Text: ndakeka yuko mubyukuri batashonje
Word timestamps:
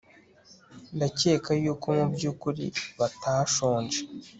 ndakeka 0.95 1.49
yuko 1.63 1.87
mubyukuri 1.99 2.65
batashonje 2.99 3.99